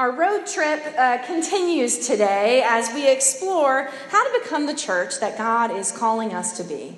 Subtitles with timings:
[0.00, 5.36] Our road trip uh, continues today as we explore how to become the church that
[5.36, 6.96] God is calling us to be.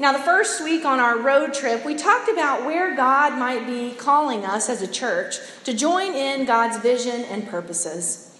[0.00, 3.94] Now, the first week on our road trip, we talked about where God might be
[3.96, 8.36] calling us as a church to join in God's vision and purposes.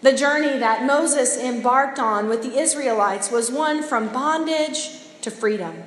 [0.00, 5.82] The journey that Moses embarked on with the Israelites was one from bondage to freedom,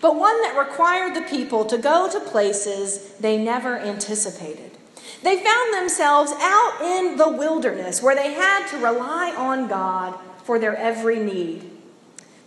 [0.00, 4.78] but one that required the people to go to places they never anticipated.
[5.22, 10.58] They found themselves out in the wilderness where they had to rely on God for
[10.58, 11.70] their every need.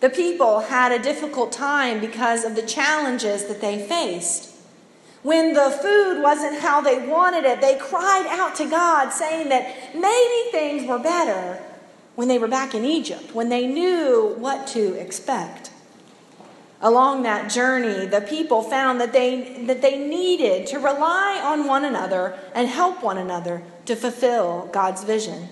[0.02, 4.54] The people had a difficult time because of the challenges that they faced.
[5.24, 9.96] When the food wasn't how they wanted it, they cried out to God, saying that
[9.96, 11.64] maybe things were better
[12.14, 15.72] when they were back in Egypt, when they knew what to expect.
[16.82, 21.86] Along that journey, the people found that they, that they needed to rely on one
[21.86, 25.50] another and help one another to fulfill God's vision.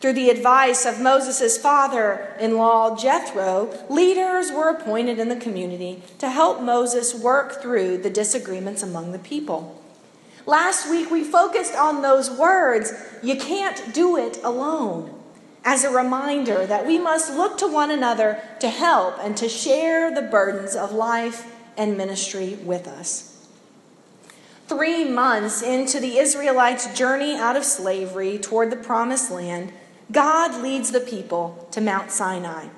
[0.00, 6.02] Through the advice of Moses' father in law, Jethro, leaders were appointed in the community
[6.18, 9.82] to help Moses work through the disagreements among the people.
[10.44, 12.92] Last week, we focused on those words
[13.22, 15.15] you can't do it alone
[15.66, 20.14] as a reminder that we must look to one another to help and to share
[20.14, 23.48] the burdens of life and ministry with us.
[24.68, 29.72] Three months into the Israelites' journey out of slavery toward the promised land,
[30.12, 32.68] God leads the people to Mount Sinai.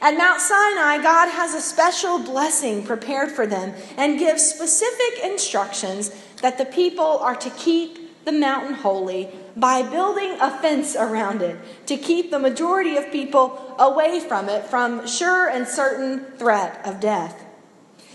[0.00, 6.10] At Mount Sinai, God has a special blessing prepared for them and gives specific instructions
[6.40, 11.58] that the people are to keep the mountain holy by building a fence around it
[11.86, 17.00] to keep the majority of people away from it from sure and certain threat of
[17.00, 17.44] death.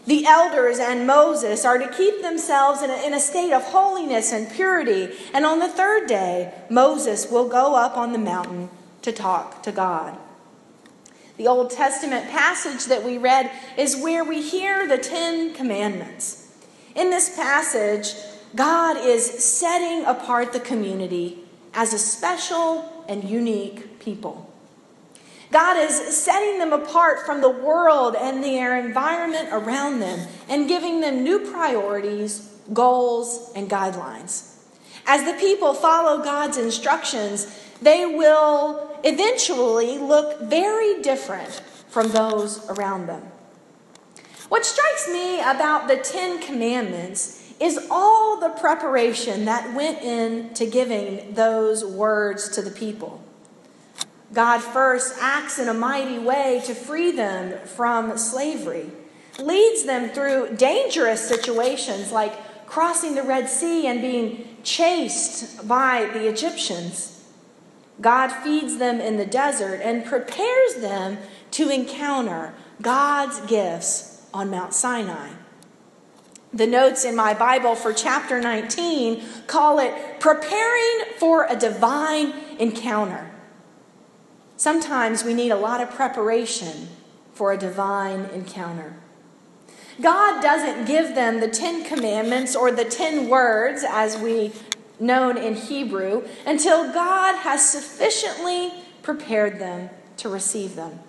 [0.08, 4.32] The elders and Moses are to keep themselves in a, in a, state of holiness
[4.32, 5.14] and purity.
[5.34, 8.70] And on the third day, Moses will go up on the mountain
[9.02, 10.18] to talk to God.
[11.36, 16.56] The Old Testament passage that we read is where we hear the Ten Commandments.
[16.96, 18.16] In this passage,
[18.56, 21.40] God is setting apart the community
[21.74, 24.52] as a special and unique people.
[25.52, 31.00] God is setting them apart from the world and their environment around them and giving
[31.00, 34.56] them new priorities, goals, and guidelines.
[35.06, 37.48] As the people follow God's instructions,
[37.82, 43.24] they will eventually look very different from those around them.
[44.50, 51.34] What strikes me about the Ten Commandments is all the preparation that went into giving
[51.34, 53.22] those words to the people.
[54.34, 58.92] God first acts in a mighty way to free them from slavery,
[59.40, 66.28] leads them through dangerous situations like crossing the Red Sea and being chased by the
[66.28, 67.24] Egyptians.
[68.02, 71.18] God feeds them in the desert and prepares them
[71.52, 75.30] to encounter God's gifts on Mount Sinai.
[76.58, 83.30] The notes in my Bible for chapter 19 call it preparing for a divine encounter.
[84.56, 86.88] Sometimes we need a lot of preparation
[87.32, 88.96] for a divine encounter.
[90.02, 94.52] God doesn't give them the Ten Commandments or the Ten Words, as we
[95.00, 101.02] known in Hebrew, until God has sufficiently prepared them to receive them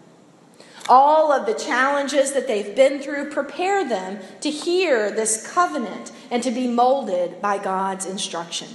[0.89, 6.43] all of the challenges that they've been through, prepare them to hear this covenant and
[6.43, 8.69] to be molded by God's instruction.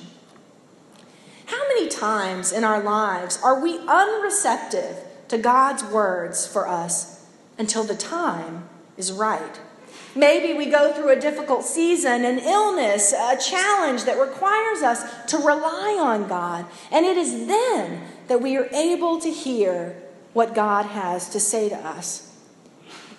[1.46, 4.98] How many times in our lives are we unreceptive
[5.28, 7.26] to God's words for us
[7.58, 9.60] until the time is right?
[10.16, 15.38] Maybe we go through a difficult season, an illness, a challenge that requires us to
[15.38, 16.66] rely on God.
[16.92, 20.03] And it is then that we are able to hear
[20.34, 22.32] what God has to say to us.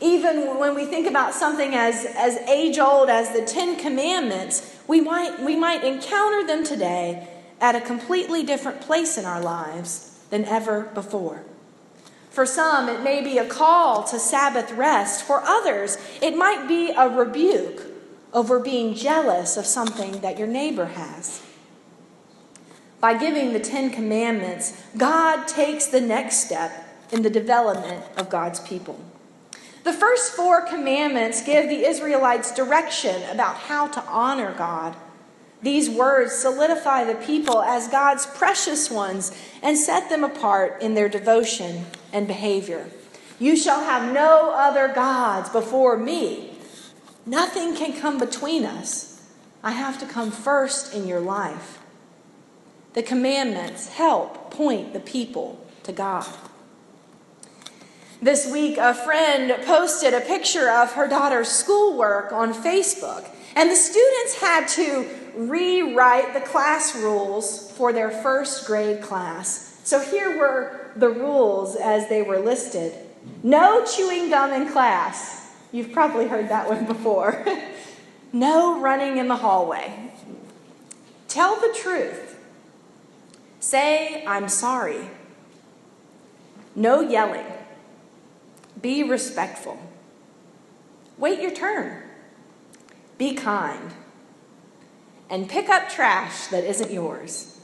[0.00, 5.00] Even when we think about something as, as age old as the Ten Commandments, we
[5.00, 7.28] might, we might encounter them today
[7.60, 11.44] at a completely different place in our lives than ever before.
[12.30, 15.22] For some, it may be a call to Sabbath rest.
[15.24, 17.82] For others, it might be a rebuke
[18.32, 21.40] over being jealous of something that your neighbor has.
[23.00, 26.83] By giving the Ten Commandments, God takes the next step
[27.14, 28.98] in the development of God's people.
[29.84, 34.96] The first four commandments give the Israelites direction about how to honor God.
[35.62, 39.30] These words solidify the people as God's precious ones
[39.62, 42.90] and set them apart in their devotion and behavior.
[43.38, 46.50] You shall have no other gods before me.
[47.24, 49.22] Nothing can come between us.
[49.62, 51.78] I have to come first in your life.
[52.94, 56.26] The commandments help point the people to God.
[58.24, 63.76] This week, a friend posted a picture of her daughter's schoolwork on Facebook, and the
[63.76, 65.06] students had to
[65.36, 69.78] rewrite the class rules for their first grade class.
[69.84, 72.94] So here were the rules as they were listed
[73.42, 75.54] no chewing gum in class.
[75.70, 77.44] You've probably heard that one before.
[78.32, 80.12] no running in the hallway.
[81.28, 82.38] Tell the truth.
[83.60, 85.10] Say, I'm sorry.
[86.74, 87.44] No yelling.
[88.84, 89.78] Be respectful.
[91.16, 92.02] Wait your turn.
[93.16, 93.94] Be kind.
[95.30, 97.58] And pick up trash that isn't yours.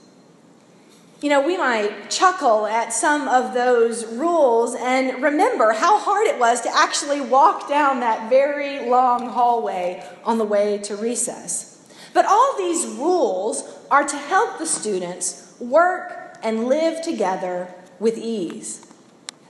[1.20, 6.38] You know, we might chuckle at some of those rules and remember how hard it
[6.38, 11.87] was to actually walk down that very long hallway on the way to recess.
[12.14, 18.87] But all these rules are to help the students work and live together with ease.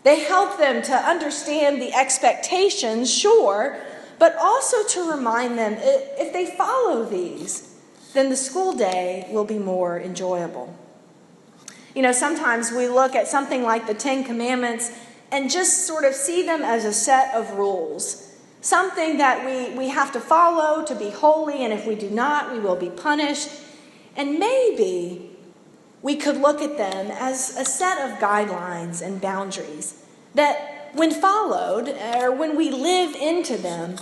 [0.02, 3.78] They help them to understand the expectations, sure,
[4.18, 7.74] but also to remind them if they follow these,
[8.14, 10.74] then the school day will be more enjoyable.
[11.94, 14.92] You know, sometimes we look at something like the Ten Commandments
[15.32, 19.88] and just sort of see them as a set of rules, something that we, we
[19.88, 23.48] have to follow to be holy, and if we do not, we will be punished.
[24.16, 25.29] And maybe
[26.02, 30.02] we could look at them as a set of guidelines and boundaries
[30.34, 33.96] that, when followed, or when we live into them,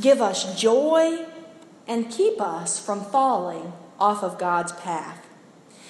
[0.00, 1.26] give us joy
[1.86, 5.26] and keep us from falling off of God's path.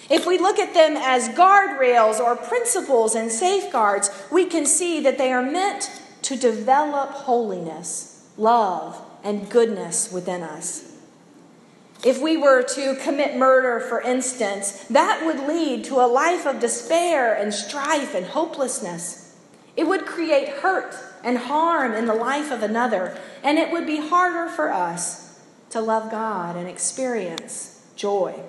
[0.09, 5.19] If we look at them as guardrails or principles and safeguards, we can see that
[5.19, 5.91] they are meant
[6.23, 10.88] to develop holiness, love, and goodness within us.
[12.05, 16.61] If we were to commit murder, for instance, that would lead to a life of
[16.61, 19.37] despair and strife and hopelessness.
[19.77, 23.97] It would create hurt and harm in the life of another, and it would be
[23.97, 25.41] harder for us
[25.71, 28.41] to love God and experience joy.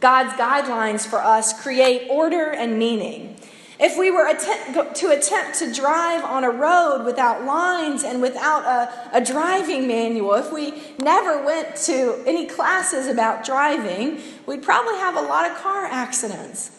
[0.00, 3.38] God's guidelines for us create order and meaning.
[3.84, 8.64] If we were attempt, to attempt to drive on a road without lines and without
[8.64, 14.94] a, a driving manual, if we never went to any classes about driving, we'd probably
[15.00, 16.78] have a lot of car accidents.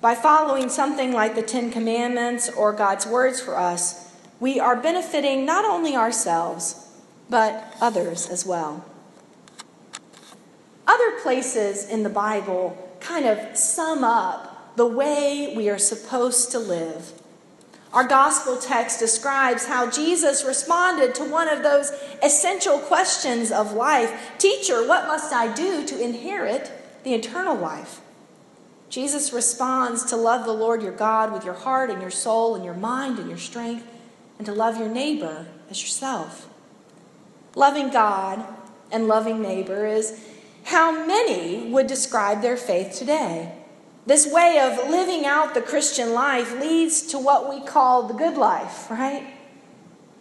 [0.00, 5.44] By following something like the Ten Commandments or God's words for us, we are benefiting
[5.44, 6.88] not only ourselves,
[7.28, 8.86] but others as well.
[10.86, 16.58] Other places in the Bible kind of sum up the way we are supposed to
[16.58, 17.12] live.
[17.92, 21.92] Our gospel text describes how Jesus responded to one of those
[22.22, 26.70] essential questions of life Teacher, what must I do to inherit
[27.04, 28.00] the eternal life?
[28.88, 32.64] Jesus responds to love the Lord your God with your heart and your soul and
[32.64, 33.86] your mind and your strength,
[34.38, 36.48] and to love your neighbor as yourself.
[37.54, 38.44] Loving God
[38.90, 40.22] and loving neighbor is
[40.64, 43.61] how many would describe their faith today.
[44.04, 48.36] This way of living out the Christian life leads to what we call the good
[48.36, 49.34] life, right?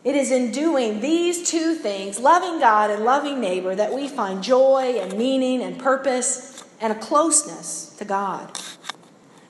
[0.03, 4.43] It is in doing these two things, loving God and loving neighbor, that we find
[4.43, 8.59] joy and meaning and purpose and a closeness to God.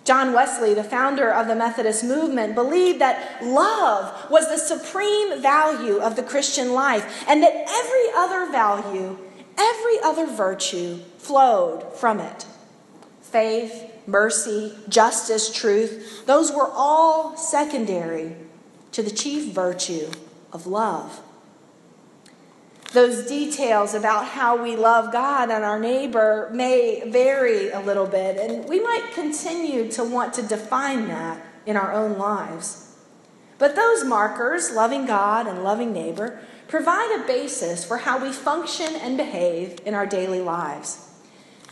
[0.03, 5.99] John Wesley, the founder of the Methodist movement, believed that love was the supreme value
[5.99, 9.17] of the Christian life and that every other value,
[9.57, 12.45] every other virtue flowed from it.
[13.21, 18.35] Faith, mercy, justice, truth, those were all secondary
[18.91, 20.11] to the chief virtue
[20.51, 21.21] of love.
[22.93, 28.35] Those details about how we love God and our neighbor may vary a little bit,
[28.37, 32.97] and we might continue to want to define that in our own lives.
[33.57, 38.93] But those markers, loving God and loving neighbor, provide a basis for how we function
[38.95, 41.10] and behave in our daily lives.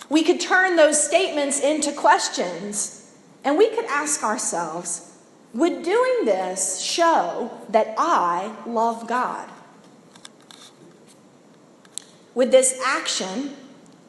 [0.10, 3.14] We could turn those statements into questions,
[3.44, 5.16] and we could ask ourselves
[5.54, 9.50] Would doing this show that I love God?
[12.34, 13.56] Would this action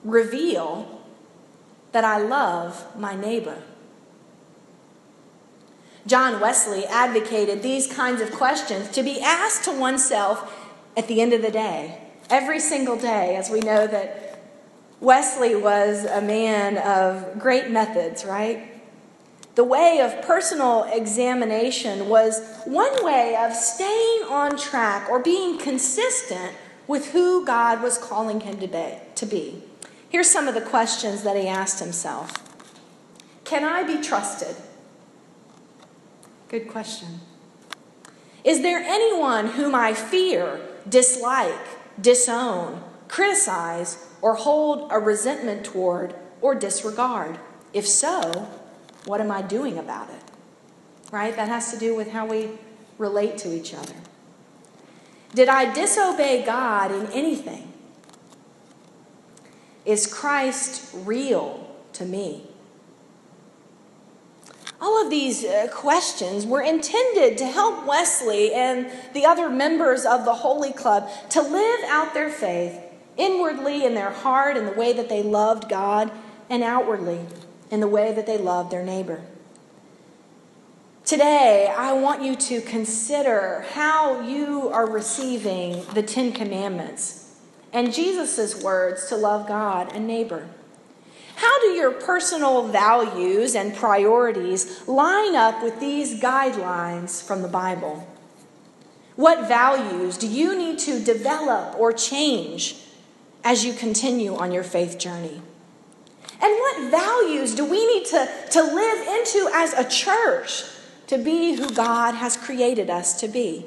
[0.04, 1.02] reveal
[1.92, 3.62] that I love my neighbor?
[6.06, 11.32] John Wesley advocated these kinds of questions to be asked to oneself at the end
[11.32, 11.98] of the day,
[12.30, 14.29] every single day, as we know that
[15.00, 18.66] Wesley was a man of great methods, right?
[19.54, 26.54] The way of personal examination was one way of staying on track or being consistent
[26.86, 29.62] with who God was calling him to be.
[30.08, 32.32] Here's some of the questions that he asked himself
[33.44, 34.56] Can I be trusted?
[36.48, 37.20] Good question.
[38.42, 46.54] Is there anyone whom I fear, dislike, disown, criticize, or hold a resentment toward or
[46.54, 47.38] disregard?
[47.72, 48.48] If so,
[49.04, 50.22] what am I doing about it?
[51.12, 51.34] Right?
[51.34, 52.50] That has to do with how we
[52.98, 53.94] relate to each other.
[55.34, 57.72] Did I disobey God in anything?
[59.84, 62.46] Is Christ real to me?
[64.80, 70.24] All of these uh, questions were intended to help Wesley and the other members of
[70.24, 72.80] the Holy Club to live out their faith
[73.20, 76.10] inwardly in their heart in the way that they loved God,
[76.48, 77.20] and outwardly
[77.70, 79.22] in the way that they loved their neighbor.
[81.04, 87.36] Today, I want you to consider how you are receiving the Ten Commandments
[87.72, 90.48] and Jesus' words to love God and neighbor.
[91.36, 98.06] How do your personal values and priorities line up with these guidelines from the Bible?
[99.16, 102.76] What values do you need to develop or change
[103.44, 105.42] as you continue on your faith journey?
[106.42, 110.64] And what values do we need to, to live into as a church
[111.10, 113.66] to be who God has created us to be.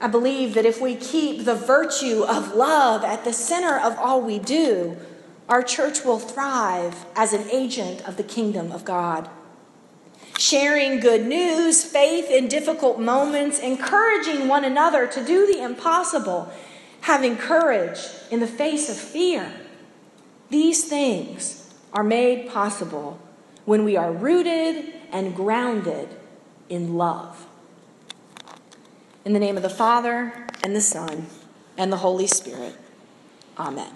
[0.00, 4.20] I believe that if we keep the virtue of love at the center of all
[4.20, 4.96] we do,
[5.48, 9.30] our church will thrive as an agent of the kingdom of God.
[10.38, 16.52] Sharing good news, faith in difficult moments, encouraging one another to do the impossible,
[17.02, 19.52] having courage in the face of fear.
[20.50, 23.20] These things are made possible
[23.64, 26.08] when we are rooted and grounded
[26.68, 27.46] in love.
[29.24, 31.26] In the name of the Father, and the Son,
[31.76, 32.74] and the Holy Spirit.
[33.58, 33.92] Amen.